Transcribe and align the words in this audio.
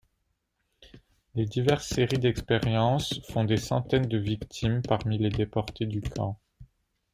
Les 1.35 1.45
diverses 1.45 1.87
séries 1.87 2.17
d'expériences 2.17 3.19
font 3.29 3.43
des 3.43 3.57
centaines 3.57 4.07
de 4.07 4.17
victimes 4.17 4.81
parmi 4.81 5.19
les 5.19 5.29
déportés 5.29 5.85
du 5.85 6.01
camp. 6.01 6.39